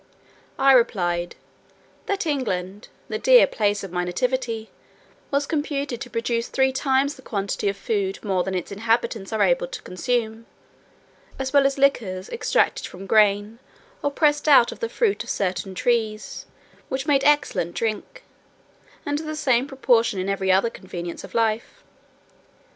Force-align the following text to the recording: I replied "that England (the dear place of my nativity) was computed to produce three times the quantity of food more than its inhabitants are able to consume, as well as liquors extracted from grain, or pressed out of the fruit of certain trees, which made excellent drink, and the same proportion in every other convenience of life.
I 0.57 0.71
replied 0.71 1.35
"that 2.07 2.25
England 2.25 2.87
(the 3.07 3.19
dear 3.19 3.45
place 3.45 3.83
of 3.83 3.91
my 3.91 4.03
nativity) 4.03 4.71
was 5.29 5.45
computed 5.45 6.01
to 6.01 6.09
produce 6.09 6.47
three 6.47 6.71
times 6.71 7.13
the 7.13 7.21
quantity 7.21 7.69
of 7.69 7.77
food 7.77 8.17
more 8.23 8.43
than 8.43 8.55
its 8.55 8.71
inhabitants 8.71 9.31
are 9.31 9.43
able 9.43 9.67
to 9.67 9.81
consume, 9.83 10.47
as 11.37 11.53
well 11.53 11.67
as 11.67 11.77
liquors 11.77 12.29
extracted 12.31 12.87
from 12.87 13.05
grain, 13.05 13.59
or 14.01 14.09
pressed 14.09 14.47
out 14.47 14.71
of 14.71 14.79
the 14.79 14.89
fruit 14.89 15.23
of 15.23 15.29
certain 15.29 15.75
trees, 15.75 16.47
which 16.89 17.05
made 17.05 17.23
excellent 17.23 17.75
drink, 17.75 18.23
and 19.05 19.19
the 19.19 19.35
same 19.35 19.67
proportion 19.67 20.19
in 20.19 20.27
every 20.29 20.51
other 20.51 20.71
convenience 20.71 21.23
of 21.23 21.35
life. 21.35 21.83